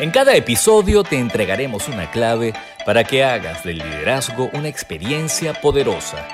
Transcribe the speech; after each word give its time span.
En 0.00 0.10
cada 0.10 0.34
episodio 0.34 1.04
te 1.04 1.20
entregaremos 1.20 1.88
una 1.88 2.10
clave 2.10 2.52
para 2.84 3.04
que 3.04 3.22
hagas 3.22 3.62
del 3.62 3.78
liderazgo 3.78 4.50
una 4.52 4.66
experiencia 4.66 5.54
poderosa. 5.54 6.26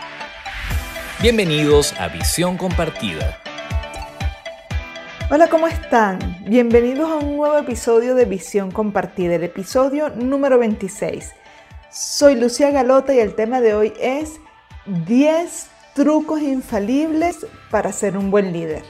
Bienvenidos 1.20 1.92
a 2.00 2.08
Visión 2.08 2.56
Compartida. 2.56 3.38
Hola, 5.30 5.48
¿cómo 5.48 5.68
están? 5.68 6.38
Bienvenidos 6.46 7.10
a 7.10 7.16
un 7.16 7.36
nuevo 7.36 7.58
episodio 7.58 8.14
de 8.14 8.24
Visión 8.24 8.70
Compartida, 8.70 9.34
el 9.34 9.44
episodio 9.44 10.08
número 10.08 10.58
26. 10.58 11.30
Soy 11.90 12.36
Lucía 12.36 12.70
Galota 12.70 13.12
y 13.12 13.18
el 13.18 13.34
tema 13.34 13.60
de 13.60 13.74
hoy 13.74 13.92
es 14.00 14.40
10 14.86 15.66
trucos 15.94 16.40
infalibles 16.40 17.46
para 17.70 17.92
ser 17.92 18.16
un 18.16 18.30
buen 18.30 18.54
líder. 18.54 18.84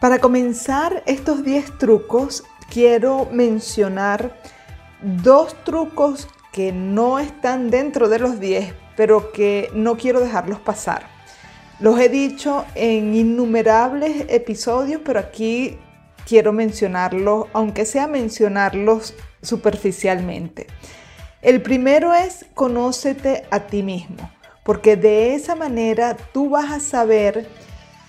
Para 0.00 0.20
comenzar 0.20 1.02
estos 1.06 1.42
10 1.42 1.78
trucos, 1.78 2.44
quiero 2.70 3.28
mencionar 3.30 4.40
dos 5.02 5.54
trucos 5.64 6.28
que 6.52 6.72
no 6.72 7.18
están 7.18 7.70
dentro 7.70 8.08
de 8.08 8.18
los 8.18 8.40
10, 8.40 8.74
pero 8.96 9.32
que 9.32 9.70
no 9.74 9.96
quiero 9.96 10.20
dejarlos 10.20 10.60
pasar. 10.60 11.06
Los 11.80 12.00
he 12.00 12.08
dicho 12.08 12.64
en 12.74 13.14
innumerables 13.14 14.26
episodios, 14.28 15.00
pero 15.04 15.20
aquí 15.20 15.78
quiero 16.26 16.52
mencionarlos, 16.52 17.46
aunque 17.52 17.84
sea 17.84 18.06
mencionarlos 18.08 19.14
superficialmente. 19.42 20.66
El 21.40 21.62
primero 21.62 22.12
es 22.12 22.46
conócete 22.54 23.44
a 23.50 23.60
ti 23.60 23.84
mismo, 23.84 24.28
porque 24.64 24.96
de 24.96 25.36
esa 25.36 25.54
manera 25.54 26.16
tú 26.32 26.50
vas 26.50 26.72
a 26.72 26.80
saber 26.80 27.46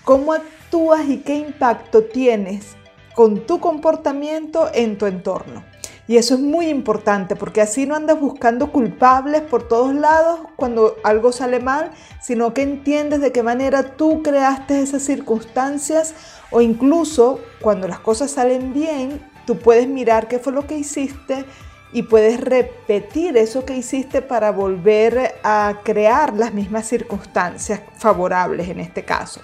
cómo 0.04 0.32
actúas 0.32 1.08
y 1.08 1.18
qué 1.18 1.36
impacto 1.36 2.02
tienes 2.02 2.76
con 3.14 3.46
tu 3.46 3.60
comportamiento 3.60 4.68
en 4.72 4.98
tu 4.98 5.06
entorno. 5.06 5.64
Y 6.10 6.16
eso 6.16 6.34
es 6.34 6.40
muy 6.40 6.66
importante 6.66 7.36
porque 7.36 7.60
así 7.60 7.86
no 7.86 7.94
andas 7.94 8.18
buscando 8.18 8.72
culpables 8.72 9.42
por 9.42 9.68
todos 9.68 9.94
lados 9.94 10.40
cuando 10.56 10.96
algo 11.04 11.30
sale 11.30 11.60
mal, 11.60 11.92
sino 12.20 12.52
que 12.52 12.62
entiendes 12.62 13.20
de 13.20 13.30
qué 13.30 13.44
manera 13.44 13.96
tú 13.96 14.20
creaste 14.20 14.80
esas 14.80 15.02
circunstancias 15.02 16.14
o 16.50 16.60
incluso 16.60 17.38
cuando 17.60 17.86
las 17.86 18.00
cosas 18.00 18.32
salen 18.32 18.72
bien, 18.72 19.20
tú 19.46 19.58
puedes 19.58 19.86
mirar 19.86 20.26
qué 20.26 20.40
fue 20.40 20.52
lo 20.52 20.66
que 20.66 20.76
hiciste 20.76 21.44
y 21.92 22.02
puedes 22.02 22.40
repetir 22.40 23.36
eso 23.36 23.64
que 23.64 23.76
hiciste 23.76 24.20
para 24.20 24.50
volver 24.50 25.36
a 25.44 25.80
crear 25.84 26.34
las 26.34 26.52
mismas 26.54 26.86
circunstancias 26.88 27.82
favorables 27.96 28.68
en 28.68 28.80
este 28.80 29.04
caso. 29.04 29.40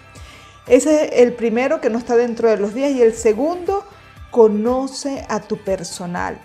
Ese 0.67 1.05
es 1.05 1.23
el 1.23 1.33
primero 1.33 1.81
que 1.81 1.91
no 1.91 1.99
está 1.99 2.17
dentro 2.17 2.49
de 2.51 2.57
los 2.57 2.75
días 2.75 2.91
y 2.93 3.03
el 3.03 3.15
segundo, 3.15 3.85
conoce 4.31 5.25
a 5.29 5.41
tu 5.41 5.59
personal. 5.59 6.39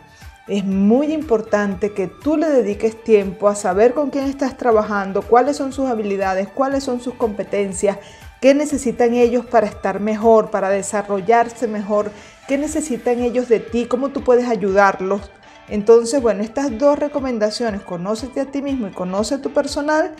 Es 0.47 0.63
muy 0.63 1.11
importante 1.11 1.93
que 1.93 2.07
tú 2.07 2.37
le 2.37 2.49
dediques 2.49 3.03
tiempo 3.03 3.47
a 3.47 3.55
saber 3.55 3.93
con 3.93 4.09
quién 4.09 4.25
estás 4.25 4.57
trabajando, 4.57 5.21
cuáles 5.21 5.57
son 5.57 5.73
sus 5.73 5.89
habilidades, 5.89 6.47
cuáles 6.49 6.83
son 6.83 7.01
sus 7.01 7.15
competencias, 7.15 7.97
qué 8.41 8.53
necesitan 8.53 9.13
ellos 9.13 9.45
para 9.45 9.67
estar 9.67 9.99
mejor, 9.99 10.51
para 10.51 10.69
desarrollarse 10.69 11.67
mejor, 11.67 12.11
qué 12.47 12.57
necesitan 12.57 13.19
ellos 13.19 13.49
de 13.49 13.59
ti, 13.59 13.85
cómo 13.85 14.09
tú 14.09 14.23
puedes 14.23 14.47
ayudarlos. 14.47 15.31
Entonces, 15.67 16.21
bueno, 16.21 16.43
estas 16.43 16.77
dos 16.77 16.99
recomendaciones, 16.99 17.81
conócete 17.81 18.41
a 18.41 18.45
ti 18.45 18.61
mismo 18.61 18.87
y 18.87 18.91
conoce 18.91 19.35
a 19.35 19.41
tu 19.41 19.53
personal, 19.53 20.13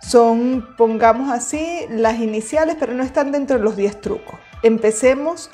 son, 0.00 0.74
pongamos 0.76 1.30
así, 1.30 1.86
las 1.90 2.18
iniciales, 2.18 2.76
pero 2.78 2.94
no 2.94 3.02
están 3.02 3.32
dentro 3.32 3.58
de 3.58 3.64
los 3.64 3.76
10 3.76 4.00
trucos. 4.00 4.38
Empecemos 4.62 5.50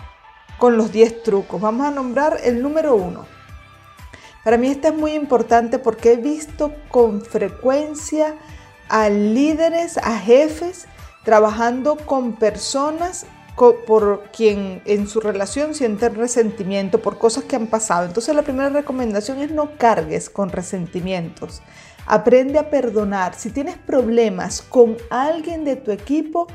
con 0.59 0.77
los 0.77 0.93
10 0.93 1.23
trucos. 1.23 1.61
Vamos 1.61 1.87
a 1.87 1.91
nombrar 1.91 2.39
el 2.45 2.63
número 2.63 2.95
1. 2.95 3.27
Para 4.45 4.57
mí 4.59 4.69
este 4.69 4.89
es 4.89 4.95
muy 4.95 5.13
importante 5.13 5.79
porque 5.79 6.13
he 6.13 6.17
visto 6.17 6.73
con 6.89 7.23
frecuencia 7.23 8.35
a 8.89 9.09
líderes, 9.09 9.99
a 9.99 10.19
jefes, 10.19 10.87
trabajando 11.25 11.97
con 11.97 12.35
personas 12.35 13.27
por 13.87 14.25
quien 14.33 14.83
en 14.87 15.07
su 15.07 15.21
relación 15.21 15.75
sienten 15.75 16.15
resentimiento 16.15 17.01
por 17.01 17.19
cosas 17.19 17.45
que 17.45 17.55
han 17.55 17.69
pasado. 17.69 18.07
Entonces 18.07 18.35
la 18.35 18.43
primera 18.43 18.71
recomendación 18.71 19.39
es 19.39 19.51
no 19.53 19.77
cargues 19.77 20.31
con 20.31 20.51
resentimientos. 20.51 21.63
Aprende 22.07 22.59
a 22.59 22.71
perdonar. 22.71 23.35
Si 23.35 23.51
tienes 23.51 23.77
problemas 23.79 24.63
con 24.63 24.97
alguien 25.11 25.65
de 25.65 25.77
tu 25.77 25.91
equipo, 25.91 26.47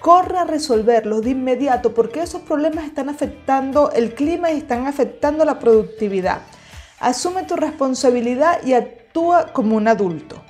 corre 0.00 0.38
a 0.38 0.44
resolverlos 0.44 1.22
de 1.22 1.30
inmediato 1.30 1.94
porque 1.94 2.22
esos 2.22 2.42
problemas 2.42 2.84
están 2.84 3.08
afectando 3.08 3.90
el 3.92 4.14
clima 4.14 4.50
y 4.50 4.58
están 4.58 4.86
afectando 4.86 5.44
la 5.44 5.58
productividad. 5.58 6.42
Asume 7.00 7.44
tu 7.44 7.56
responsabilidad 7.56 8.64
y 8.64 8.74
actúa 8.74 9.52
como 9.52 9.76
un 9.76 9.88
adulto. 9.88 10.42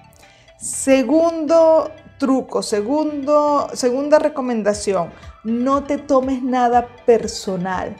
Segundo 0.59 1.91
truco, 2.19 2.63
segunda 2.63 4.19
recomendación, 4.19 5.11
no 5.45 5.85
te 5.85 5.99
tomes 5.99 6.43
nada 6.43 6.89
personal. 7.05 7.95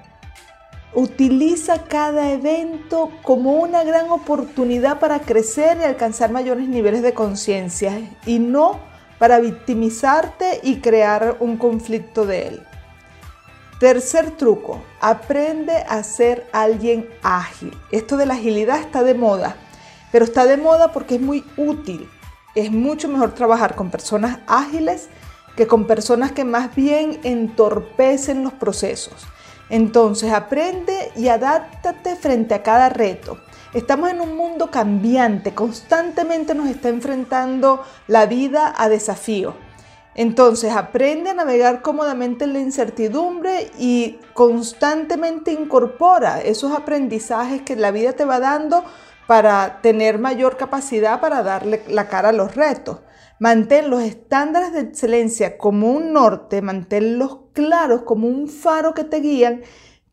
Utiliza 0.99 1.83
cada 1.83 2.33
evento 2.33 3.11
como 3.23 3.53
una 3.53 3.85
gran 3.85 4.09
oportunidad 4.09 4.99
para 4.99 5.19
crecer 5.21 5.77
y 5.79 5.85
alcanzar 5.85 6.33
mayores 6.33 6.69
niveles 6.69 7.03
de 7.03 7.13
conciencia 7.13 8.01
y 8.25 8.39
no 8.39 8.81
para 9.19 9.39
victimizarte 9.39 10.59
y 10.63 10.77
crear 10.77 11.37
un 11.41 11.59
conflicto 11.59 12.25
de 12.25 12.49
él. 12.49 12.63
Tercer 13.79 14.31
truco, 14.39 14.83
aprende 15.03 15.77
a 15.87 16.03
ser 16.03 16.49
alguien 16.51 17.07
ágil. 17.23 17.77
Esto 17.93 18.17
de 18.17 18.25
la 18.25 18.33
agilidad 18.33 18.81
está 18.81 19.03
de 19.03 19.13
moda, 19.13 19.55
pero 20.11 20.25
está 20.25 20.47
de 20.47 20.57
moda 20.57 20.93
porque 20.93 21.17
es 21.17 21.21
muy 21.21 21.45
útil. 21.59 22.09
Es 22.55 22.73
mucho 22.73 23.07
mejor 23.09 23.35
trabajar 23.35 23.75
con 23.75 23.91
personas 23.91 24.39
ágiles 24.47 25.11
que 25.59 25.67
con 25.67 25.87
personas 25.87 26.33
que 26.33 26.45
más 26.47 26.75
bien 26.75 27.21
entorpecen 27.23 28.45
los 28.45 28.55
procesos. 28.55 29.27
Entonces 29.69 30.33
aprende 30.33 31.11
y 31.17 31.29
adáptate 31.29 32.17
frente 32.17 32.55
a 32.55 32.63
cada 32.63 32.89
reto. 32.89 33.39
Estamos 33.75 34.11
en 34.11 34.21
un 34.21 34.37
mundo 34.37 34.71
cambiante, 34.71 35.55
constantemente 35.55 36.55
nos 36.55 36.69
está 36.69 36.89
enfrentando 36.89 37.83
la 38.07 38.27
vida 38.27 38.73
a 38.77 38.89
desafíos. 38.89 39.55
Entonces 40.15 40.73
aprende 40.75 41.31
a 41.31 41.35
navegar 41.35 41.83
cómodamente 41.83 42.45
en 42.45 42.55
la 42.55 42.61
incertidumbre 42.61 43.71
y 43.79 44.19
constantemente 44.33 45.53
incorpora 45.53 46.41
esos 46.41 46.73
aprendizajes 46.73 47.61
que 47.63 47.77
la 47.77 47.91
vida 47.91 48.15
te 48.15 48.25
va 48.25 48.41
dando 48.41 48.83
para 49.27 49.81
tener 49.83 50.19
mayor 50.19 50.57
capacidad 50.57 51.21
para 51.21 51.43
darle 51.43 51.83
la 51.89 52.09
cara 52.09 52.31
a 52.31 52.33
los 52.33 52.55
retos. 52.55 52.99
Mantén 53.39 53.91
los 53.91 54.03
estándares 54.03 54.73
de 54.73 54.81
excelencia 54.81 55.59
como 55.59 55.93
un 55.93 56.13
norte, 56.13 56.63
manténlos 56.63 57.39
claros 57.53 58.03
como 58.03 58.29
un 58.29 58.49
faro 58.49 58.95
que 58.95 59.05
te 59.05 59.21
guían, 59.21 59.63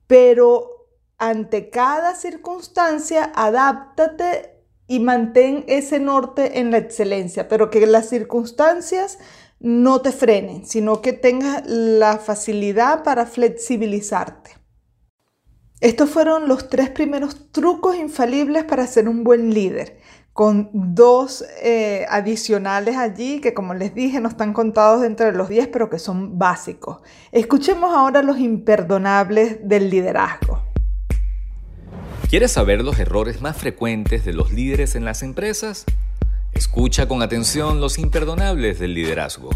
pero 0.08 0.90
ante 1.18 1.70
cada 1.70 2.16
circunstancia, 2.16 3.32
adáptate 3.34 4.62
y 4.88 5.00
mantén 5.00 5.64
ese 5.68 6.00
norte 6.00 6.60
en 6.60 6.72
la 6.72 6.78
excelencia, 6.78 7.48
pero 7.48 7.70
que 7.70 7.86
las 7.88 8.10
circunstancias 8.10 9.20
no 9.60 10.02
te 10.02 10.12
frenen, 10.12 10.66
sino 10.66 11.02
que 11.02 11.14
tengas 11.14 11.64
la 11.66 12.18
facilidad 12.18 13.04
para 13.04 13.26
flexibilizarte. 13.26 14.52
Estos 15.80 16.10
fueron 16.10 16.50
los 16.50 16.70
tres 16.70 16.90
primeros 16.90 17.52
trucos 17.52 17.96
infalibles 17.96 18.66
para 18.66 18.86
ser 18.88 19.08
un 19.08 19.24
buen 19.24 19.54
líder 19.54 20.00
con 20.34 20.72
dos 20.74 21.46
eh, 21.62 22.06
adicionales 22.10 22.98
allí 22.98 23.40
que 23.40 23.54
como 23.54 23.76
les 23.76 23.94
dije 23.94 24.20
no 24.20 24.28
están 24.28 24.52
contados 24.52 25.02
dentro 25.02 25.28
de 25.28 25.32
los 25.32 25.48
10 25.48 25.68
pero 25.68 25.90
que 25.90 26.00
son 26.00 26.40
básicos. 26.40 26.98
Escuchemos 27.32 27.94
ahora 27.94 28.24
los 28.24 28.40
imperdonables 28.40 29.68
del 29.68 29.90
liderazgo. 29.90 30.62
¿Quieres 32.30 32.52
saber 32.52 32.84
los 32.84 32.98
errores 32.98 33.42
más 33.42 33.58
frecuentes 33.58 34.26
de 34.26 34.34
los 34.34 34.52
líderes 34.52 34.96
en 34.96 35.06
las 35.06 35.22
empresas? 35.22 35.86
Escucha 36.52 37.08
con 37.08 37.22
atención 37.22 37.80
los 37.80 38.00
imperdonables 38.00 38.80
del 38.80 38.96
liderazgo. 38.96 39.52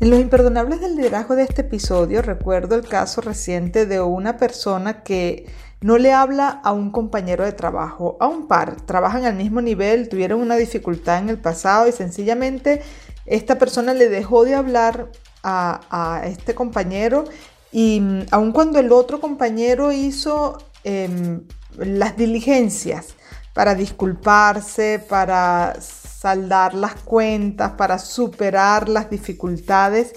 En 0.00 0.10
los 0.10 0.20
imperdonables 0.20 0.80
del 0.80 0.94
liderazgo 0.94 1.34
de 1.34 1.42
este 1.42 1.62
episodio 1.62 2.20
recuerdo 2.22 2.76
el 2.76 2.86
caso 2.86 3.20
reciente 3.20 3.86
de 3.86 4.00
una 4.00 4.36
persona 4.36 5.02
que 5.02 5.46
no 5.80 5.96
le 5.98 6.12
habla 6.12 6.48
a 6.48 6.72
un 6.72 6.90
compañero 6.90 7.44
de 7.44 7.52
trabajo, 7.52 8.16
a 8.20 8.26
un 8.26 8.48
par, 8.48 8.80
trabajan 8.82 9.24
al 9.24 9.34
mismo 9.34 9.60
nivel, 9.60 10.08
tuvieron 10.08 10.40
una 10.40 10.56
dificultad 10.56 11.18
en 11.18 11.28
el 11.28 11.38
pasado 11.38 11.88
y 11.88 11.92
sencillamente 11.92 12.82
esta 13.26 13.58
persona 13.58 13.94
le 13.94 14.08
dejó 14.08 14.44
de 14.44 14.54
hablar 14.54 15.10
a, 15.44 16.22
este 16.24 16.54
compañero 16.54 17.24
y 17.72 18.00
mm, 18.00 18.26
aun 18.32 18.52
cuando 18.52 18.80
el 18.80 18.92
otro 18.92 19.20
compañero 19.20 19.92
hizo 19.92 20.58
em, 20.84 21.42
las 21.76 22.16
diligencias 22.16 23.14
para 23.54 23.74
disculparse, 23.74 25.02
para 25.08 25.76
saldar 25.80 26.74
las 26.74 26.96
cuentas, 26.96 27.72
para 27.72 27.98
superar 27.98 28.88
las 28.88 29.08
dificultades, 29.08 30.14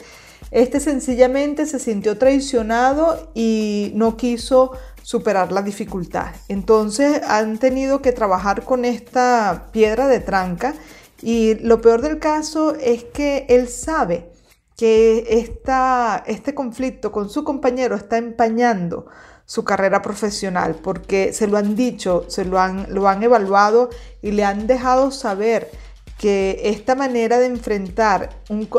este 0.51 0.81
sencillamente 0.81 1.65
se 1.65 1.79
sintió 1.79 2.17
traicionado 2.17 3.31
y 3.33 3.93
no 3.95 4.17
quiso 4.17 4.73
superar 5.01 5.51
la 5.51 5.61
dificultad. 5.61 6.33
Entonces 6.47 7.21
han 7.27 7.57
tenido 7.57 8.01
que 8.01 8.11
trabajar 8.11 8.63
con 8.63 8.85
esta 8.85 9.69
piedra 9.71 10.07
de 10.07 10.19
tranca 10.19 10.73
y 11.21 11.55
lo 11.55 11.81
peor 11.81 12.01
del 12.01 12.19
caso 12.19 12.75
es 12.75 13.03
que 13.03 13.45
él 13.49 13.67
sabe 13.67 14.31
que 14.77 15.25
esta, 15.29 16.23
este 16.25 16.55
conflicto 16.55 17.11
con 17.11 17.29
su 17.29 17.43
compañero 17.43 17.95
está 17.95 18.17
empañando 18.17 19.05
su 19.45 19.63
carrera 19.63 20.01
profesional 20.01 20.75
porque 20.81 21.33
se 21.33 21.45
lo 21.45 21.57
han 21.57 21.75
dicho, 21.75 22.25
se 22.29 22.45
lo 22.45 22.59
han, 22.59 22.87
lo 22.89 23.07
han 23.07 23.21
evaluado 23.21 23.89
y 24.21 24.31
le 24.31 24.43
han 24.43 24.65
dejado 24.65 25.11
saber 25.11 25.69
que 26.17 26.61
esta 26.63 26.95
manera 26.95 27.37
de 27.37 27.47
enfrentar 27.47 28.29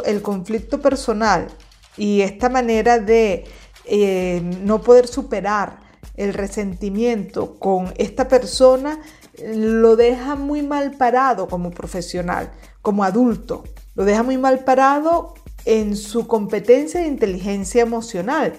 el 0.04 0.22
conflicto 0.22 0.80
personal 0.80 1.48
y 1.96 2.22
esta 2.22 2.48
manera 2.48 2.98
de 2.98 3.44
eh, 3.84 4.40
no 4.62 4.80
poder 4.80 5.06
superar 5.06 5.81
el 6.16 6.34
resentimiento 6.34 7.58
con 7.58 7.92
esta 7.96 8.28
persona 8.28 9.00
lo 9.44 9.96
deja 9.96 10.36
muy 10.36 10.62
mal 10.62 10.92
parado 10.92 11.48
como 11.48 11.70
profesional, 11.70 12.50
como 12.82 13.04
adulto. 13.04 13.64
Lo 13.94 14.04
deja 14.04 14.22
muy 14.22 14.38
mal 14.38 14.60
parado 14.60 15.34
en 15.64 15.96
su 15.96 16.26
competencia 16.26 17.00
de 17.00 17.06
inteligencia 17.06 17.82
emocional, 17.82 18.54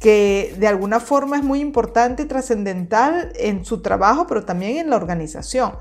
que 0.00 0.54
de 0.58 0.68
alguna 0.68 1.00
forma 1.00 1.36
es 1.36 1.42
muy 1.42 1.60
importante 1.60 2.22
y 2.22 2.26
trascendental 2.26 3.32
en 3.36 3.64
su 3.64 3.82
trabajo, 3.82 4.26
pero 4.26 4.44
también 4.44 4.76
en 4.76 4.90
la 4.90 4.96
organización. 4.96 5.72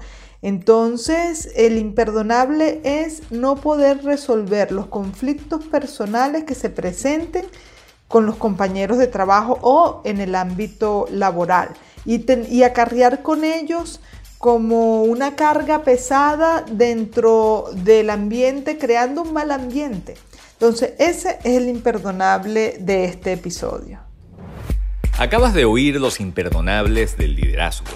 Entonces, 0.42 1.50
el 1.56 1.78
imperdonable 1.78 2.80
es 2.84 3.31
no 3.31 3.56
poder 3.56 4.04
resolver 4.04 4.72
los 4.72 4.88
conflictos 4.88 5.66
personales 5.66 6.44
que 6.44 6.56
se 6.56 6.69
presenten 6.69 7.46
con 8.07 8.25
los 8.25 8.36
compañeros 8.36 8.98
de 8.98 9.07
trabajo 9.07 9.57
o 9.62 10.02
en 10.06 10.22
el 10.22 10.36
ámbito 10.36 11.07
laboral 11.10 11.69
y, 12.06 12.63
acarrear 12.63 13.22
con 13.22 13.44
ellos 13.44 14.00
como 14.38 15.04
una 15.04 15.36
carga 15.36 15.84
pesada 15.84 16.63
dentro 16.69 17.66
del 17.74 18.10
ambiente, 18.10 18.78
creando 18.78 19.24
un 19.24 19.34
mal 19.34 19.52
ambiente. 19.52 20.16
Entonces, 20.54 20.94
ese 21.00 21.40
es 21.44 21.57
el 21.57 21.68
imperdonable 21.68 22.78
de 22.80 23.06
este 23.06 23.34
episodio. 23.34 24.00
Acabas 25.18 25.54
de 25.54 25.66
oír 25.66 26.00
los 26.00 26.19
imperdonables 26.19 27.18
del 27.18 27.36
liderazgo. 27.36 27.88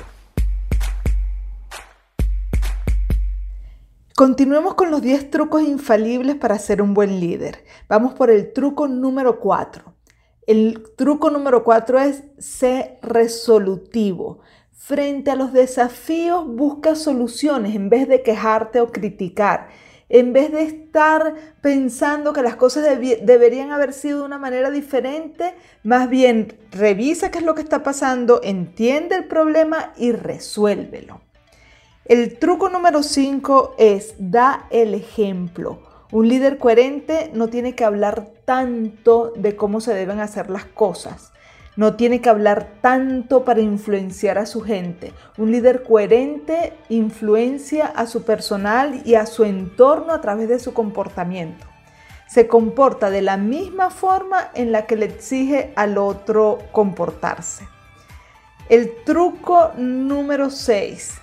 Continuemos 4.15 4.73
con 4.73 4.91
los 4.91 5.01
10 5.01 5.29
trucos 5.29 5.61
infalibles 5.61 6.35
para 6.35 6.59
ser 6.59 6.81
un 6.81 6.93
buen 6.93 7.19
líder. 7.21 7.63
Vamos 7.87 8.13
por 8.13 8.29
el 8.29 8.51
truco 8.51 8.87
número 8.87 9.39
4. 9.39 9.98
El 10.49 10.81
truco 10.95 11.29
número 11.29 11.63
cuatro 11.63 11.99
es 11.99 12.23
ser 12.39 12.97
resolutivo. 13.03 14.39
Frente 14.71 15.29
a 15.29 15.35
los 15.35 15.53
desafíos, 15.53 16.47
busca 16.47 16.95
soluciones 16.95 17.75
en 17.75 17.89
vez 17.89 18.07
de 18.07 18.23
quejarte 18.23 18.81
o 18.81 18.91
criticar. 18.91 19.67
En 20.09 20.33
vez 20.33 20.51
de 20.51 20.63
estar 20.63 21.35
pensando 21.61 22.33
que 22.33 22.41
las 22.41 22.55
cosas 22.55 22.83
deberían 22.83 23.71
haber 23.71 23.93
sido 23.93 24.21
de 24.21 24.25
una 24.25 24.39
manera 24.39 24.71
diferente, 24.71 25.53
más 25.83 26.09
bien 26.09 26.57
revisa 26.71 27.29
qué 27.29 27.37
es 27.37 27.45
lo 27.45 27.53
que 27.53 27.61
está 27.61 27.83
pasando, 27.83 28.41
entiende 28.43 29.17
el 29.17 29.25
problema 29.25 29.93
y 29.97 30.13
resuélvelo. 30.13 31.21
El 32.05 32.39
truco 32.39 32.69
número 32.69 33.03
5 33.03 33.75
es 33.77 34.15
da 34.17 34.65
el 34.71 34.95
ejemplo. 34.95 35.88
Un 36.11 36.27
líder 36.27 36.57
coherente 36.57 37.29
no 37.35 37.49
tiene 37.49 37.75
que 37.75 37.83
hablar 37.83 38.29
tanto 38.45 39.31
de 39.35 39.55
cómo 39.55 39.79
se 39.79 39.93
deben 39.93 40.19
hacer 40.19 40.49
las 40.49 40.65
cosas. 40.65 41.31
No 41.75 41.95
tiene 41.95 42.19
que 42.19 42.29
hablar 42.29 42.67
tanto 42.81 43.45
para 43.45 43.61
influenciar 43.61 44.39
a 44.39 44.47
su 44.47 44.61
gente. 44.61 45.13
Un 45.37 45.51
líder 45.51 45.83
coherente 45.83 46.73
influencia 46.89 47.85
a 47.85 48.07
su 48.07 48.23
personal 48.23 49.03
y 49.05 49.15
a 49.15 49.27
su 49.27 49.43
entorno 49.43 50.11
a 50.11 50.19
través 50.19 50.49
de 50.49 50.57
su 50.57 50.73
comportamiento. 50.73 51.67
Se 52.27 52.47
comporta 52.47 53.11
de 53.11 53.21
la 53.21 53.37
misma 53.37 53.91
forma 53.91 54.49
en 54.55 54.71
la 54.71 54.87
que 54.87 54.95
le 54.95 55.05
exige 55.05 55.73
al 55.75 55.99
otro 55.99 56.57
comportarse. 56.71 57.67
El 58.67 58.91
truco 59.05 59.71
número 59.77 60.49
6. 60.49 61.21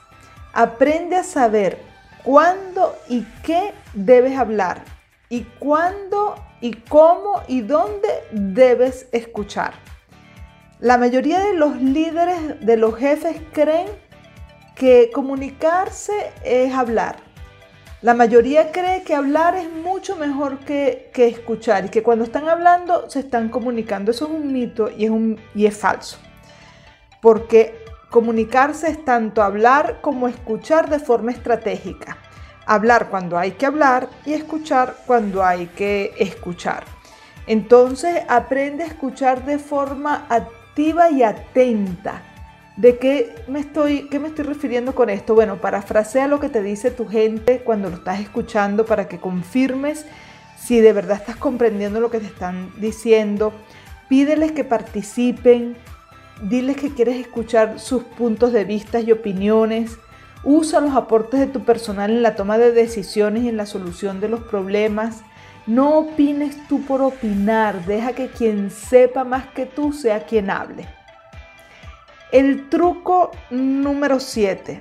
Aprende 0.52 1.16
a 1.16 1.24
saber 1.24 1.95
cuándo 2.26 2.96
y 3.08 3.24
qué 3.44 3.72
debes 3.94 4.36
hablar 4.36 4.82
y 5.28 5.42
cuándo 5.60 6.34
y 6.60 6.72
cómo 6.72 7.40
y 7.46 7.60
dónde 7.60 8.08
debes 8.32 9.06
escuchar. 9.12 9.74
La 10.80 10.98
mayoría 10.98 11.38
de 11.38 11.54
los 11.54 11.80
líderes, 11.80 12.66
de 12.66 12.76
los 12.76 12.96
jefes, 12.96 13.36
creen 13.52 13.86
que 14.74 15.12
comunicarse 15.14 16.32
es 16.44 16.74
hablar. 16.74 17.18
La 18.02 18.12
mayoría 18.12 18.72
cree 18.72 19.04
que 19.04 19.14
hablar 19.14 19.54
es 19.54 19.70
mucho 19.70 20.16
mejor 20.16 20.58
que, 20.58 21.12
escuchar 21.14 21.86
y 21.86 21.88
que 21.90 22.02
cuando 22.02 22.24
están 22.24 22.48
hablando 22.48 23.08
se 23.08 23.20
están 23.20 23.50
comunicando. 23.50 24.10
Eso 24.10 24.24
es 24.26 24.32
un 24.32 24.52
mito 24.52 24.90
y 24.90 25.04
es, 25.04 25.10
un, 25.10 25.38
y 25.54 25.66
es 25.66 25.76
falso. 25.76 26.18
Porque 27.22 27.85
Comunicarse 28.16 28.88
es 28.88 29.04
tanto 29.04 29.42
hablar 29.42 29.98
como 30.00 30.26
escuchar 30.26 30.88
de 30.88 30.98
forma 30.98 31.32
estratégica. 31.32 32.16
Hablar 32.64 33.10
cuando 33.10 33.36
hay 33.36 33.50
que 33.50 33.66
hablar 33.66 34.08
y 34.24 34.32
escuchar 34.32 34.96
cuando 35.06 35.44
hay 35.44 35.66
que 35.66 36.14
escuchar. 36.16 36.84
Entonces 37.46 38.22
aprende 38.26 38.84
a 38.84 38.86
escuchar 38.86 39.44
de 39.44 39.58
forma 39.58 40.24
activa 40.30 41.10
y 41.10 41.24
atenta. 41.24 42.22
¿De 42.78 42.96
qué 42.96 43.34
me 43.48 43.60
estoy, 43.60 44.08
qué 44.08 44.18
me 44.18 44.28
estoy 44.28 44.46
refiriendo 44.46 44.94
con 44.94 45.10
esto? 45.10 45.34
Bueno, 45.34 45.60
parafrasea 45.60 46.26
lo 46.26 46.40
que 46.40 46.48
te 46.48 46.62
dice 46.62 46.90
tu 46.90 47.06
gente 47.06 47.60
cuando 47.66 47.90
lo 47.90 47.96
estás 47.96 48.20
escuchando 48.20 48.86
para 48.86 49.08
que 49.08 49.18
confirmes 49.18 50.06
si 50.58 50.80
de 50.80 50.94
verdad 50.94 51.18
estás 51.18 51.36
comprendiendo 51.36 52.00
lo 52.00 52.10
que 52.10 52.20
te 52.20 52.26
están 52.28 52.72
diciendo. 52.80 53.52
Pídeles 54.08 54.52
que 54.52 54.64
participen, 54.64 55.76
Diles 56.40 56.76
que 56.76 56.92
quieres 56.92 57.16
escuchar 57.16 57.80
sus 57.80 58.02
puntos 58.04 58.52
de 58.52 58.64
vista 58.64 59.00
y 59.00 59.10
opiniones. 59.10 59.98
Usa 60.44 60.80
los 60.80 60.94
aportes 60.94 61.40
de 61.40 61.46
tu 61.46 61.64
personal 61.64 62.10
en 62.10 62.22
la 62.22 62.34
toma 62.34 62.58
de 62.58 62.72
decisiones 62.72 63.44
y 63.44 63.48
en 63.48 63.56
la 63.56 63.64
solución 63.64 64.20
de 64.20 64.28
los 64.28 64.40
problemas. 64.40 65.22
No 65.66 65.98
opines 65.98 66.56
tú 66.68 66.84
por 66.84 67.00
opinar. 67.00 67.86
Deja 67.86 68.12
que 68.12 68.28
quien 68.28 68.70
sepa 68.70 69.24
más 69.24 69.46
que 69.46 69.64
tú 69.64 69.92
sea 69.92 70.26
quien 70.26 70.50
hable. 70.50 70.86
El 72.32 72.68
truco 72.68 73.30
número 73.50 74.20
7. 74.20 74.80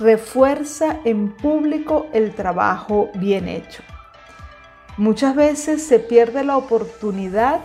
Refuerza 0.00 0.98
en 1.04 1.32
público 1.36 2.08
el 2.12 2.34
trabajo 2.34 3.10
bien 3.14 3.48
hecho. 3.48 3.82
Muchas 4.96 5.36
veces 5.36 5.86
se 5.86 6.00
pierde 6.00 6.42
la 6.42 6.56
oportunidad 6.56 7.60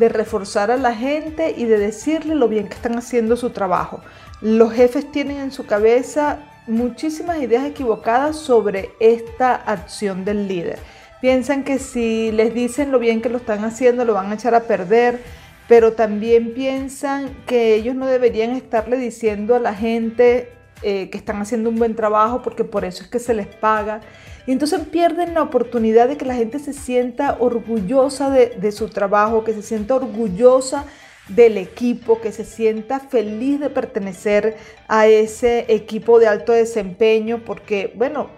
de 0.00 0.08
reforzar 0.08 0.70
a 0.70 0.78
la 0.78 0.94
gente 0.94 1.54
y 1.54 1.66
de 1.66 1.78
decirle 1.78 2.34
lo 2.34 2.48
bien 2.48 2.68
que 2.68 2.74
están 2.74 2.96
haciendo 2.96 3.36
su 3.36 3.50
trabajo. 3.50 4.00
Los 4.40 4.72
jefes 4.72 5.12
tienen 5.12 5.36
en 5.36 5.52
su 5.52 5.66
cabeza 5.66 6.38
muchísimas 6.66 7.38
ideas 7.42 7.66
equivocadas 7.66 8.36
sobre 8.36 8.92
esta 8.98 9.54
acción 9.54 10.24
del 10.24 10.48
líder. 10.48 10.78
Piensan 11.20 11.64
que 11.64 11.78
si 11.78 12.32
les 12.32 12.54
dicen 12.54 12.90
lo 12.90 12.98
bien 12.98 13.20
que 13.20 13.28
lo 13.28 13.36
están 13.36 13.62
haciendo, 13.62 14.06
lo 14.06 14.14
van 14.14 14.30
a 14.30 14.36
echar 14.36 14.54
a 14.54 14.62
perder, 14.62 15.20
pero 15.68 15.92
también 15.92 16.54
piensan 16.54 17.28
que 17.46 17.74
ellos 17.74 17.94
no 17.94 18.06
deberían 18.06 18.52
estarle 18.52 18.96
diciendo 18.96 19.54
a 19.54 19.60
la 19.60 19.74
gente 19.74 20.48
eh, 20.82 21.10
que 21.10 21.18
están 21.18 21.42
haciendo 21.42 21.68
un 21.68 21.76
buen 21.76 21.94
trabajo 21.94 22.40
porque 22.40 22.64
por 22.64 22.84
eso 22.84 23.02
es 23.02 23.10
que 23.10 23.18
se 23.18 23.34
les 23.34 23.46
paga. 23.46 24.00
Y 24.46 24.52
entonces 24.52 24.80
pierden 24.90 25.34
la 25.34 25.42
oportunidad 25.42 26.08
de 26.08 26.16
que 26.16 26.24
la 26.24 26.34
gente 26.34 26.58
se 26.58 26.72
sienta 26.72 27.36
orgullosa 27.38 28.30
de, 28.30 28.72
su 28.72 28.88
trabajo, 28.88 29.44
que 29.44 29.52
se 29.52 29.62
sienta 29.62 29.94
orgullosa 29.94 30.86
del 31.28 31.58
equipo, 31.58 32.20
que 32.20 32.32
se 32.32 32.44
sienta 32.44 32.98
feliz 32.98 33.60
de 33.60 33.70
pertenecer 33.70 34.56
a 34.88 35.06
ese 35.06 35.66
equipo 35.68 36.18
de 36.18 36.28
alto 36.28 36.52
desempeño, 36.52 37.42
porque, 37.44 37.92
bueno, 37.94 38.28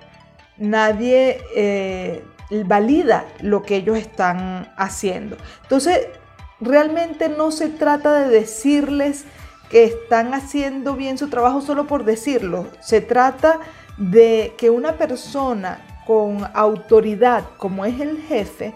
nadie 0.58 1.40
eh, 1.54 2.24
valida 2.66 3.24
lo 3.40 3.62
que 3.62 3.76
ellos 3.76 3.96
están 3.96 4.72
haciendo. 4.76 5.36
Entonces, 5.62 6.08
realmente 6.60 7.28
no 7.28 7.50
se 7.50 7.68
trata 7.68 8.20
de 8.20 8.28
decirles 8.28 9.24
que 9.72 9.84
están 9.84 10.34
haciendo 10.34 10.94
bien 10.94 11.16
su 11.16 11.28
trabajo 11.28 11.62
solo 11.62 11.86
por 11.86 12.04
decirlo. 12.04 12.66
Se 12.80 13.00
trata 13.00 13.58
de 13.96 14.52
que 14.58 14.68
una 14.68 14.98
persona 14.98 15.80
con 16.06 16.46
autoridad 16.52 17.44
como 17.56 17.86
es 17.86 17.98
el 17.98 18.20
jefe 18.20 18.74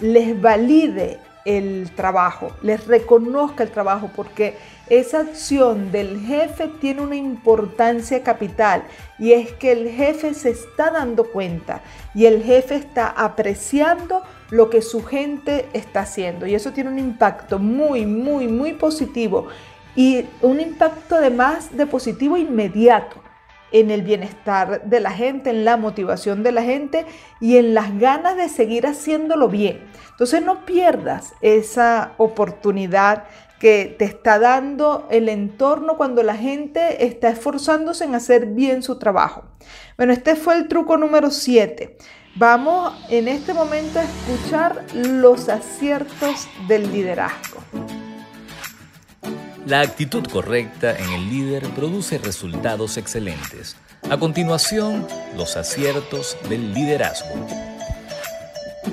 les 0.00 0.40
valide 0.40 1.20
el 1.44 1.90
trabajo, 1.94 2.52
les 2.62 2.86
reconozca 2.86 3.64
el 3.64 3.70
trabajo, 3.70 4.10
porque 4.14 4.56
esa 4.88 5.20
acción 5.20 5.90
del 5.90 6.20
jefe 6.20 6.68
tiene 6.80 7.02
una 7.02 7.16
importancia 7.16 8.22
capital 8.22 8.84
y 9.18 9.32
es 9.32 9.52
que 9.52 9.72
el 9.72 9.90
jefe 9.90 10.34
se 10.34 10.50
está 10.50 10.90
dando 10.90 11.24
cuenta 11.24 11.82
y 12.14 12.26
el 12.26 12.42
jefe 12.42 12.76
está 12.76 13.08
apreciando 13.08 14.22
lo 14.50 14.70
que 14.70 14.82
su 14.82 15.02
gente 15.04 15.68
está 15.72 16.00
haciendo 16.00 16.46
y 16.46 16.54
eso 16.54 16.72
tiene 16.72 16.90
un 16.90 16.98
impacto 16.98 17.58
muy, 17.58 18.06
muy, 18.06 18.46
muy 18.48 18.74
positivo 18.74 19.48
y 19.94 20.24
un 20.40 20.60
impacto 20.60 21.16
además 21.16 21.76
de 21.76 21.86
positivo 21.86 22.36
inmediato 22.36 23.22
en 23.72 23.90
el 23.90 24.02
bienestar 24.02 24.82
de 24.84 25.00
la 25.00 25.10
gente, 25.10 25.50
en 25.50 25.64
la 25.64 25.76
motivación 25.76 26.42
de 26.42 26.52
la 26.52 26.62
gente 26.62 27.06
y 27.40 27.56
en 27.56 27.74
las 27.74 27.98
ganas 27.98 28.36
de 28.36 28.48
seguir 28.48 28.86
haciéndolo 28.86 29.48
bien. 29.48 29.80
Entonces 30.10 30.42
no 30.42 30.64
pierdas 30.64 31.32
esa 31.40 32.12
oportunidad 32.18 33.24
que 33.58 33.94
te 33.98 34.04
está 34.04 34.38
dando 34.38 35.06
el 35.10 35.28
entorno 35.28 35.96
cuando 35.96 36.22
la 36.22 36.36
gente 36.36 37.06
está 37.06 37.28
esforzándose 37.28 38.04
en 38.04 38.14
hacer 38.14 38.46
bien 38.46 38.82
su 38.82 38.98
trabajo. 38.98 39.44
Bueno, 39.96 40.12
este 40.12 40.34
fue 40.34 40.56
el 40.56 40.68
truco 40.68 40.96
número 40.96 41.30
7. 41.30 41.96
Vamos 42.34 42.92
en 43.08 43.28
este 43.28 43.54
momento 43.54 44.00
a 44.00 44.04
escuchar 44.04 44.84
los 44.94 45.48
aciertos 45.48 46.48
del 46.66 46.90
liderazgo. 46.90 47.62
La 49.66 49.80
actitud 49.80 50.26
correcta 50.26 50.98
en 50.98 51.08
el 51.10 51.30
líder 51.30 51.68
produce 51.70 52.18
resultados 52.18 52.96
excelentes. 52.96 53.76
A 54.10 54.18
continuación, 54.18 55.06
los 55.36 55.56
aciertos 55.56 56.36
del 56.48 56.74
liderazgo. 56.74 57.46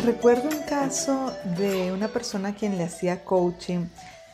Recuerdo 0.06 0.44
un 0.44 0.62
caso 0.64 1.34
de 1.58 1.92
una 1.92 2.08
persona 2.08 2.50
a 2.50 2.54
quien 2.54 2.78
le 2.78 2.84
hacía 2.84 3.24
coaching, 3.24 3.88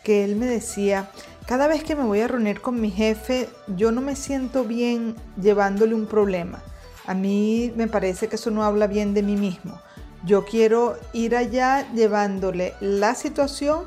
que 0.04 0.26
él 0.26 0.36
me 0.36 0.46
decía, 0.46 1.10
cada 1.46 1.68
vez 1.68 1.86
que 1.86 1.96
me 1.96 2.04
voy 2.04 2.20
a 2.20 2.28
reunir 2.28 2.60
con 2.60 2.82
mi 2.82 2.92
jefe, 2.92 3.48
yo 3.78 3.94
no 3.94 4.02
me 4.02 4.18
siento 4.18 4.66
bien 4.66 5.16
llevándole 5.42 5.96
un 5.96 6.06
problema. 6.06 6.62
A 7.08 7.14
mí 7.14 7.72
me 7.78 7.88
parece 7.88 8.28
que 8.28 8.36
eso 8.36 8.52
no 8.52 8.66
habla 8.66 8.88
bien 8.88 9.14
de 9.14 9.24
mí 9.24 9.38
mismo. 9.38 9.80
Yo 10.26 10.44
quiero 10.44 10.98
ir 11.14 11.34
allá 11.34 11.88
llevándole 11.94 12.74
la 12.82 13.16
situación 13.16 13.86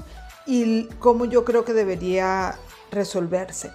y 0.49 0.85
cómo 0.99 1.27
yo 1.27 1.45
creo 1.45 1.67
que 1.67 1.75
debería 1.75 2.57
resolverse. 2.91 3.71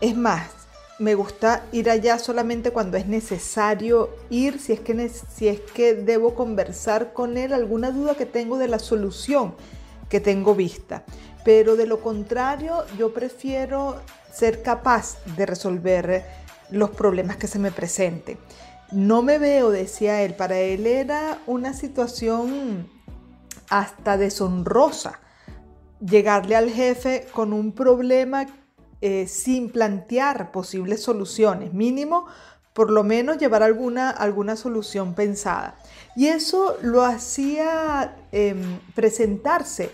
Es 0.00 0.16
más, 0.16 0.50
me 0.98 1.14
gusta 1.14 1.64
ir 1.70 1.88
allá 1.88 2.18
solamente 2.18 2.72
cuando 2.72 2.96
es 2.96 3.06
necesario 3.06 4.10
ir, 4.28 4.58
si 4.58 4.72
es 4.72 4.80
que, 4.80 5.08
si 5.08 5.46
es 5.46 5.60
que 5.60 5.94
debo 5.94 6.34
conversar 6.34 7.12
con 7.12 7.38
él 7.38 7.52
alguna 7.52 7.92
duda 7.92 8.16
que 8.16 8.26
tengo 8.26 8.58
de 8.58 8.66
la 8.66 8.80
solución 8.80 9.54
que 10.08 10.18
tengo 10.18 10.56
vista. 10.56 11.04
Pero 11.44 11.76
de 11.76 11.86
lo 11.86 12.00
contrario, 12.00 12.84
yo 12.98 13.14
prefiero 13.14 14.00
ser 14.32 14.62
capaz 14.62 15.18
de 15.36 15.46
resolver 15.46 16.24
los 16.70 16.90
problemas 16.90 17.36
que 17.36 17.46
se 17.46 17.60
me 17.60 17.70
presenten. 17.70 18.36
No 18.90 19.22
me 19.22 19.38
veo, 19.38 19.70
decía 19.70 20.22
él, 20.22 20.34
para 20.34 20.58
él 20.58 20.88
era 20.88 21.38
una 21.46 21.72
situación 21.72 22.90
hasta 23.70 24.16
deshonrosa 24.16 25.20
llegarle 26.00 26.56
al 26.56 26.70
jefe 26.70 27.26
con 27.32 27.52
un 27.52 27.72
problema 27.72 28.46
eh, 29.00 29.26
sin 29.26 29.70
plantear 29.70 30.52
posibles 30.52 31.02
soluciones, 31.02 31.72
mínimo 31.72 32.26
por 32.76 32.90
lo 32.90 33.04
menos 33.04 33.38
llevar 33.38 33.62
alguna, 33.62 34.10
alguna 34.10 34.54
solución 34.54 35.14
pensada. 35.14 35.78
Y 36.14 36.26
eso 36.26 36.76
lo 36.82 37.04
hacía 37.06 38.16
em, 38.32 38.80
presentarse 38.94 39.90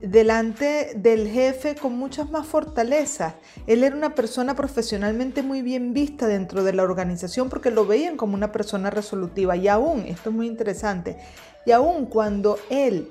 delante 0.00 0.92
del 0.94 1.28
jefe 1.28 1.74
con 1.74 1.98
muchas 1.98 2.30
más 2.30 2.46
fortalezas. 2.46 3.34
Él 3.66 3.82
era 3.82 3.96
una 3.96 4.14
persona 4.14 4.54
profesionalmente 4.54 5.42
muy 5.42 5.60
bien 5.60 5.92
vista 5.92 6.28
dentro 6.28 6.62
de 6.62 6.72
la 6.72 6.84
organización 6.84 7.48
porque 7.48 7.72
lo 7.72 7.84
veían 7.84 8.16
como 8.16 8.34
una 8.34 8.52
persona 8.52 8.90
resolutiva. 8.90 9.56
Y 9.56 9.66
aún, 9.66 10.06
esto 10.06 10.30
es 10.30 10.36
muy 10.36 10.46
interesante, 10.46 11.18
y 11.66 11.72
aún 11.72 12.06
cuando 12.06 12.58
él 12.70 13.08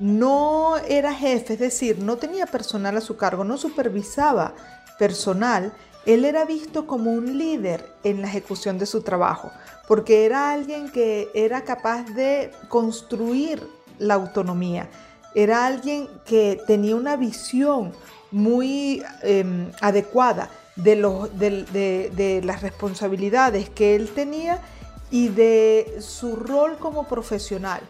no 0.00 0.78
era 0.78 1.14
jefe, 1.14 1.52
es 1.52 1.58
decir, 1.58 1.98
no 1.98 2.16
tenía 2.16 2.46
personal 2.46 2.96
a 2.96 3.02
su 3.02 3.16
cargo, 3.16 3.44
no 3.44 3.58
supervisaba 3.58 4.54
personal, 4.98 5.74
él 6.06 6.24
era 6.24 6.46
visto 6.46 6.86
como 6.86 7.12
un 7.12 7.36
líder 7.36 7.86
en 8.02 8.22
la 8.22 8.28
ejecución 8.28 8.78
de 8.78 8.86
su 8.86 9.02
trabajo, 9.02 9.50
porque 9.86 10.24
era 10.24 10.52
alguien 10.52 10.90
que 10.90 11.28
era 11.34 11.64
capaz 11.64 12.04
de 12.14 12.50
construir 12.68 13.62
la 13.98 14.14
autonomía, 14.14 14.88
era 15.34 15.66
alguien 15.66 16.08
que 16.24 16.58
tenía 16.66 16.96
una 16.96 17.16
visión 17.16 17.92
muy 18.30 19.02
em, 19.22 19.70
adecuada 19.82 20.48
de, 20.76 20.96
de 20.96 22.40
las 22.42 22.62
responsabilidades 22.62 23.68
que 23.68 23.96
él 23.96 24.08
tenía 24.14 24.62
y 25.10 25.28
de 25.28 25.98
su 26.00 26.36
rol 26.36 26.78
como 26.78 27.06
profesional 27.06 27.82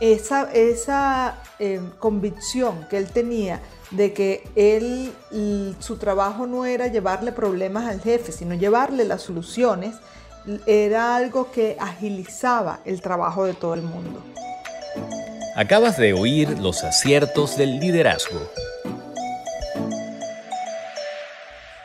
esa, 0.00 0.50
esa 0.52 1.38
em, 1.58 1.90
convicción 1.98 2.86
que 2.88 2.98
él 2.98 3.10
tenía 3.10 3.60
de 3.90 4.12
que 4.12 4.46
él, 4.54 5.12
su 5.80 5.96
trabajo 5.96 6.46
no 6.46 6.66
era 6.66 6.88
llevarle 6.88 7.32
problemas 7.32 7.86
al 7.86 8.00
jefe, 8.00 8.32
sino 8.32 8.54
llevarle 8.54 9.04
las 9.04 9.22
soluciones, 9.22 9.96
era 10.66 11.16
algo 11.16 11.50
que 11.50 11.76
agilizaba 11.78 12.80
el 12.84 13.00
trabajo 13.00 13.44
de 13.44 13.54
todo 13.54 13.74
el 13.74 13.82
mundo. 13.82 14.22
Acabas 15.56 15.96
de 15.96 16.12
oír 16.12 16.58
los 16.58 16.84
aciertos 16.84 17.56
del 17.56 17.80
liderazgo. 17.80 18.40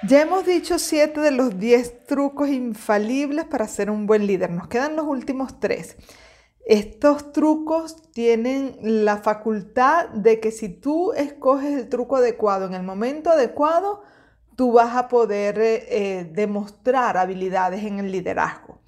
Ya 0.06 0.22
hemos 0.22 0.46
dicho 0.46 0.80
siete 0.80 1.22
de 1.22 1.32
los 1.32 1.58
diez 1.58 2.06
trucos 2.06 2.50
infalibles 2.50 3.46
para 3.46 3.68
ser 3.68 3.90
un 3.90 4.06
buen 4.06 4.28
líder. 4.28 4.52
Nos 4.52 4.68
quedan 4.68 4.98
los 4.98 5.06
últimos 5.06 5.60
tres. 5.62 5.96
Estos 6.66 7.34
trucos 7.34 8.10
tienen 8.12 8.78
la 8.82 9.18
facultad 9.18 10.10
de 10.10 10.40
que 10.40 10.52
si 10.52 10.70
tú 10.70 11.12
escoges 11.14 11.78
el 11.78 11.90
truco 11.90 12.16
adecuado 12.16 12.66
en 12.66 12.74
el 12.74 12.84
momento 12.84 13.30
adecuado, 13.30 14.02
tú 14.56 14.72
vas 14.72 14.96
a 14.96 15.10
poder 15.10 15.60
eh, 15.60 15.86
eh, 15.90 16.30
demostrar 16.32 17.18
habilidades 17.18 17.84
en 17.84 18.00
el 18.00 18.12
liderazgo. 18.12 18.80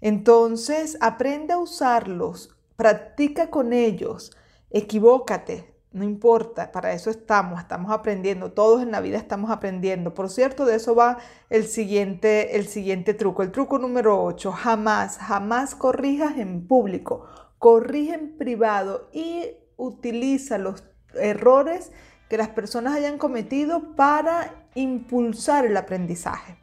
Entonces, 0.00 0.96
aprende 1.00 1.52
a 1.52 1.58
usarlos, 1.58 2.56
practica 2.76 3.50
con 3.50 3.72
ellos, 3.72 4.30
equivócate, 4.70 5.74
no 5.92 6.04
importa, 6.04 6.70
para 6.70 6.92
eso 6.92 7.10
estamos, 7.10 7.60
estamos 7.60 7.90
aprendiendo, 7.90 8.52
todos 8.52 8.82
en 8.82 8.90
la 8.90 9.00
vida 9.00 9.16
estamos 9.16 9.50
aprendiendo. 9.50 10.12
Por 10.12 10.28
cierto, 10.28 10.66
de 10.66 10.76
eso 10.76 10.94
va 10.94 11.18
el 11.48 11.66
siguiente, 11.66 12.56
el 12.56 12.66
siguiente 12.66 13.14
truco, 13.14 13.42
el 13.42 13.52
truco 13.52 13.78
número 13.78 14.22
8, 14.22 14.52
jamás, 14.52 15.18
jamás 15.18 15.74
corrijas 15.74 16.36
en 16.36 16.66
público, 16.66 17.26
corrige 17.58 18.14
en 18.14 18.36
privado 18.36 19.08
y 19.12 19.46
utiliza 19.76 20.58
los 20.58 20.84
errores 21.14 21.90
que 22.28 22.36
las 22.36 22.48
personas 22.48 22.94
hayan 22.94 23.16
cometido 23.16 23.96
para 23.96 24.66
impulsar 24.74 25.64
el 25.64 25.76
aprendizaje. 25.76 26.58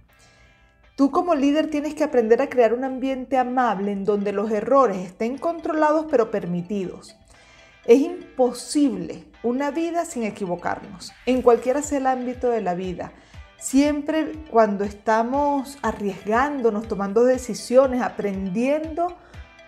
Tú 0.95 1.11
como 1.11 1.35
líder 1.35 1.69
tienes 1.69 1.95
que 1.95 2.03
aprender 2.03 2.41
a 2.41 2.49
crear 2.49 2.73
un 2.73 2.83
ambiente 2.83 3.37
amable 3.37 3.91
en 3.91 4.05
donde 4.05 4.31
los 4.31 4.51
errores 4.51 4.97
estén 4.97 5.37
controlados 5.37 6.05
pero 6.09 6.31
permitidos. 6.31 7.17
Es 7.85 7.99
imposible 7.99 9.25
una 9.43 9.71
vida 9.71 10.05
sin 10.05 10.23
equivocarnos, 10.23 11.13
en 11.25 11.41
cualquiera 11.41 11.81
sea 11.81 11.99
el 11.99 12.07
ámbito 12.07 12.49
de 12.49 12.61
la 12.61 12.73
vida. 12.73 13.11
Siempre 13.57 14.31
cuando 14.49 14.83
estamos 14.83 15.77
arriesgándonos, 15.81 16.87
tomando 16.87 17.23
decisiones, 17.23 18.01
aprendiendo, 18.01 19.15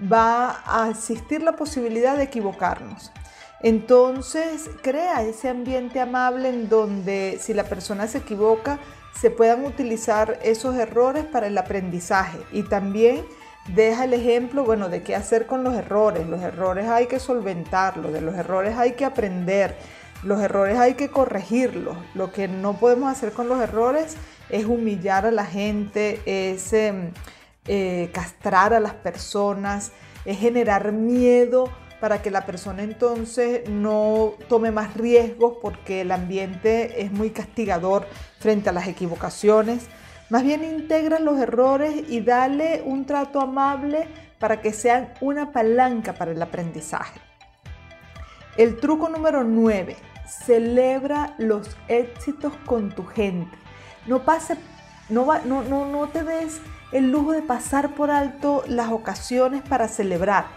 va 0.01 0.61
a 0.65 0.89
existir 0.89 1.41
la 1.41 1.55
posibilidad 1.55 2.17
de 2.17 2.23
equivocarnos. 2.23 3.11
Entonces, 3.61 4.69
crea 4.83 5.23
ese 5.23 5.49
ambiente 5.49 5.99
amable 5.99 6.49
en 6.49 6.69
donde 6.69 7.37
si 7.41 7.53
la 7.53 7.63
persona 7.63 8.07
se 8.07 8.19
equivoca, 8.19 8.79
se 9.19 9.31
puedan 9.31 9.65
utilizar 9.65 10.39
esos 10.43 10.75
errores 10.75 11.25
para 11.25 11.47
el 11.47 11.57
aprendizaje 11.57 12.37
y 12.51 12.63
también 12.63 13.25
deja 13.67 14.05
el 14.05 14.13
ejemplo, 14.13 14.63
bueno, 14.63 14.89
de 14.89 15.03
qué 15.03 15.15
hacer 15.15 15.45
con 15.47 15.63
los 15.63 15.73
errores. 15.75 16.27
Los 16.27 16.41
errores 16.41 16.87
hay 16.87 17.07
que 17.07 17.19
solventarlos, 17.19 18.13
de 18.13 18.21
los 18.21 18.35
errores 18.35 18.77
hay 18.77 18.93
que 18.93 19.05
aprender, 19.05 19.75
los 20.23 20.41
errores 20.41 20.77
hay 20.77 20.95
que 20.95 21.09
corregirlos. 21.09 21.97
Lo 22.13 22.31
que 22.31 22.47
no 22.47 22.73
podemos 22.77 23.11
hacer 23.11 23.31
con 23.31 23.47
los 23.49 23.59
errores 23.59 24.15
es 24.49 24.65
humillar 24.65 25.25
a 25.25 25.31
la 25.31 25.45
gente, 25.45 26.21
es 26.25 26.73
em, 26.73 27.11
eh, 27.67 28.09
castrar 28.13 28.73
a 28.73 28.79
las 28.79 28.93
personas, 28.93 29.91
es 30.25 30.39
generar 30.39 30.91
miedo 30.91 31.69
para 31.99 32.21
que 32.21 32.31
la 32.31 32.45
persona 32.45 32.83
entonces 32.83 33.67
no 33.69 34.33
tome 34.47 34.71
más 34.71 34.95
riesgos 34.95 35.57
porque 35.61 36.01
el 36.01 36.11
ambiente 36.11 37.01
es 37.01 37.11
muy 37.11 37.31
castigador 37.31 38.07
frente 38.39 38.69
a 38.69 38.71
las 38.71 38.87
equivocaciones. 38.87 39.87
Más 40.29 40.43
bien 40.43 40.63
integra 40.63 41.19
los 41.19 41.39
errores 41.39 42.03
y 42.09 42.21
dale 42.21 42.81
un 42.85 43.05
trato 43.05 43.39
amable 43.39 44.07
para 44.39 44.61
que 44.61 44.73
sean 44.73 45.13
una 45.21 45.51
palanca 45.51 46.13
para 46.13 46.31
el 46.31 46.41
aprendizaje. 46.41 47.19
El 48.57 48.79
truco 48.79 49.07
número 49.09 49.43
9. 49.43 49.95
Celebra 50.27 51.35
los 51.37 51.77
éxitos 51.87 52.53
con 52.65 52.89
tu 52.89 53.05
gente. 53.05 53.57
No, 54.05 54.23
pase, 54.23 54.57
no, 55.09 55.25
no, 55.45 55.63
no, 55.63 55.85
no 55.85 56.07
te 56.09 56.23
des 56.23 56.59
el 56.91 57.11
lujo 57.11 57.31
de 57.31 57.41
pasar 57.41 57.95
por 57.95 58.11
alto 58.11 58.63
las 58.67 58.91
ocasiones 58.91 59.61
para 59.61 59.87
celebrar. 59.87 60.47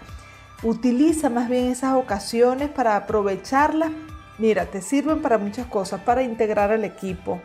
Utiliza 0.62 1.31
más 1.31 1.49
bien 1.49 1.67
esas 1.67 1.95
ocasiones 1.95 2.69
para 2.69 2.97
aprovecharlas 2.97 3.93
mira, 4.41 4.67
te 4.67 4.81
sirven 4.81 5.21
para 5.21 5.39
muchas 5.39 5.67
cosas, 5.67 6.00
para 6.00 6.23
integrar 6.23 6.73
al 6.73 6.85
equipo, 6.85 7.41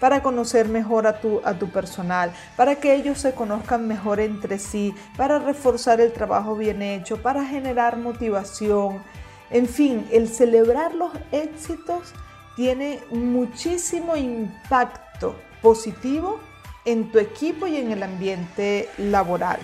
para 0.00 0.22
conocer 0.22 0.68
mejor 0.68 1.06
a 1.06 1.20
tu, 1.20 1.40
a 1.44 1.54
tu 1.54 1.68
personal, 1.70 2.32
para 2.56 2.76
que 2.76 2.94
ellos 2.94 3.18
se 3.18 3.34
conozcan 3.34 3.86
mejor 3.86 4.20
entre 4.20 4.58
sí, 4.58 4.94
para 5.16 5.38
reforzar 5.38 6.00
el 6.00 6.12
trabajo 6.12 6.56
bien 6.56 6.82
hecho, 6.82 7.22
para 7.22 7.44
generar 7.44 7.96
motivación. 7.96 9.02
En 9.50 9.66
fin, 9.66 10.06
el 10.10 10.28
celebrar 10.28 10.94
los 10.94 11.12
éxitos 11.32 12.12
tiene 12.56 13.00
muchísimo 13.10 14.16
impacto 14.16 15.36
positivo 15.62 16.40
en 16.84 17.10
tu 17.10 17.18
equipo 17.18 17.66
y 17.66 17.76
en 17.76 17.92
el 17.92 18.02
ambiente 18.02 18.88
laboral. 18.98 19.58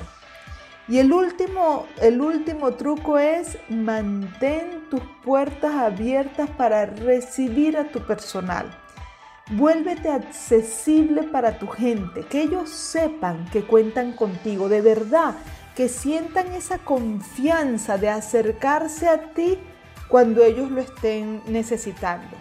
Y 0.89 0.99
el 0.99 1.13
último, 1.13 1.87
el 2.01 2.21
último 2.21 2.75
truco 2.75 3.19
es 3.19 3.57
mantén 3.69 4.83
tus 4.91 5.01
puertas 5.25 5.75
abiertas 5.75 6.51
para 6.51 6.87
recibir 6.87 7.77
a 7.79 7.85
tu 7.85 8.01
personal. 8.01 8.82
Vuélvete 9.55 10.09
accesible 10.09 11.25
para 11.25 11.59
tu 11.59 11.67
gente, 11.67 12.23
que 12.23 12.41
ellos 12.41 12.71
sepan 12.71 13.45
que 13.51 13.63
cuentan 13.63 14.13
contigo, 14.13 14.71
de 14.71 14.81
verdad, 14.81 15.35
que 15.77 15.91
sientan 15.91 16.53
esa 16.53 16.79
confianza 16.79 17.99
de 17.99 18.09
acercarse 18.09 19.09
a 19.09 19.35
ti 19.35 19.59
cuando 20.09 20.43
ellos 20.43 20.71
lo 20.71 20.81
estén 20.81 21.43
necesitando. 21.47 22.35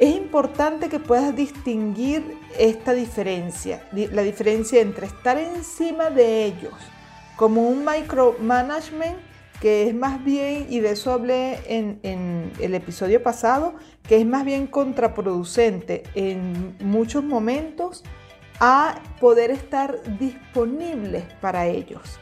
Es 0.00 0.16
importante 0.16 0.88
que 0.88 0.98
puedas 0.98 1.36
distinguir 1.36 2.36
esta 2.58 2.92
diferencia, 2.92 3.86
la 3.92 4.22
diferencia 4.22 4.80
entre 4.80 5.06
estar 5.06 5.38
encima 5.38 6.10
de 6.10 6.44
ellos 6.44 6.74
como 7.36 7.68
un 7.68 7.84
micromanagement 7.84 9.29
que 9.60 9.88
es 9.88 9.94
más 9.94 10.24
bien, 10.24 10.66
y 10.70 10.80
de 10.80 10.92
eso 10.92 11.12
hablé 11.12 11.58
en, 11.66 12.50
el 12.58 12.74
episodio 12.74 13.22
pasado, 13.22 13.74
que 14.08 14.16
es 14.16 14.26
más 14.26 14.44
bien 14.44 14.66
contraproducente 14.66 16.02
en 16.14 16.76
muchos 16.80 17.22
momentos 17.22 18.02
a 18.58 19.00
poder 19.20 19.50
estar 19.50 19.98
disponibles 20.18 21.24
para 21.40 21.66
ellos. 21.66 22.18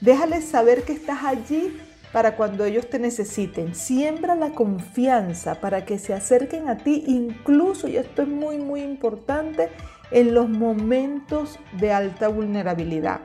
Déjales 0.00 0.44
saber 0.44 0.82
que 0.84 0.92
estás 0.92 1.24
allí 1.24 1.78
para 2.12 2.36
cuando 2.36 2.64
ellos 2.64 2.88
te 2.88 2.98
necesiten. 2.98 3.74
Siembra 3.74 4.34
la 4.34 4.50
confianza 4.50 5.60
para 5.60 5.84
que 5.84 5.98
se 5.98 6.12
acerquen 6.12 6.68
a 6.68 6.76
ti, 6.76 7.02
incluso, 7.06 7.88
y 7.88 7.96
esto 7.96 8.22
es 8.22 8.28
muy, 8.28 8.58
muy 8.58 8.82
importante, 8.82 9.70
en 10.10 10.34
los 10.34 10.48
momentos 10.48 11.58
de 11.80 11.92
alta 11.92 12.28
vulnerabilidad. 12.28 13.20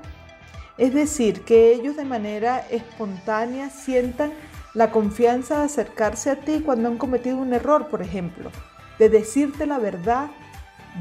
Es 0.79 0.93
decir, 0.93 1.41
que 1.41 1.73
ellos 1.73 1.97
de 1.97 2.05
manera 2.05 2.65
espontánea 2.71 3.69
sientan 3.69 4.31
la 4.73 4.91
confianza 4.91 5.59
de 5.59 5.65
acercarse 5.65 6.29
a 6.29 6.37
ti 6.37 6.61
cuando 6.65 6.87
han 6.87 6.97
cometido 6.97 7.37
un 7.37 7.53
error, 7.53 7.87
por 7.87 8.01
ejemplo, 8.01 8.49
de 8.97 9.09
decirte 9.09 9.65
la 9.65 9.77
verdad, 9.77 10.27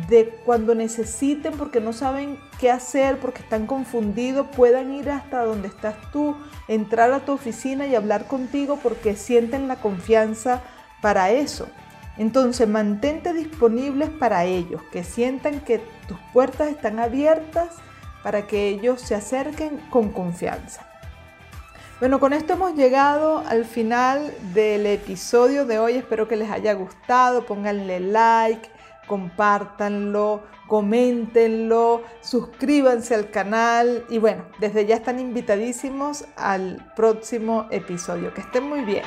de 0.08 0.30
cuando 0.44 0.75
necesiten 0.75 1.54
porque 1.56 1.80
no 1.80 1.92
saben 1.92 2.40
qué 2.58 2.73
hacer, 2.73 3.18
porque 3.20 3.42
están 3.42 3.66
confundidos, 3.66 4.49
puedan 4.49 4.92
ir 4.92 5.11
hasta 5.11 5.44
donde 5.44 5.68
estás 5.68 5.94
tú, 6.11 6.37
entrar 6.66 7.12
a 7.12 7.20
tu 7.20 7.32
oficina 7.32 7.87
y 7.87 7.94
hablar 7.94 8.26
contigo 8.26 8.80
porque 8.82 9.14
sienten 9.14 9.68
la 9.68 9.76
confianza 9.76 10.61
para 11.00 11.30
eso. 11.30 11.68
Entonces, 12.16 12.68
mantente 12.68 13.32
disponibles 13.32 14.11
para 14.11 14.44
ellos, 14.44 14.82
que 14.90 15.04
sientan 15.04 15.61
que 15.61 15.80
tus 16.08 16.18
puertas 16.32 16.68
están 16.68 16.99
abiertas 16.99 17.76
para 18.28 18.47
que 18.47 18.68
ellos 18.68 19.00
se 19.00 19.14
acerquen 19.14 19.78
con 19.88 20.11
confianza. 20.11 20.87
Bueno, 21.99 22.20
con 22.20 22.35
esto 22.35 22.52
hemos 22.52 22.75
llegado 22.75 23.38
al 23.38 23.64
final 23.64 24.35
del 24.52 24.85
episodio 24.85 25.64
de 25.64 25.79
hoy. 25.79 25.94
Espero 25.94 26.29
que 26.29 26.37
les 26.37 26.50
haya 26.50 26.74
gustado. 26.74 27.46
Pónganle 27.46 28.00
like, 28.00 28.68
compártanlo, 29.07 30.42
coméntenlo, 30.66 32.02
suscríbanse 32.20 33.14
al 33.14 33.31
canal 33.31 34.05
y 34.11 34.18
bueno, 34.18 34.44
desde 34.61 34.85
ya 34.85 34.96
están 34.96 35.20
invitadísimos 35.20 36.26
al 36.37 36.92
próximo 36.94 37.66
episodio. 37.70 38.35
Que 38.35 38.42
estén 38.42 38.64
muy 38.68 38.83
bien. 38.83 39.05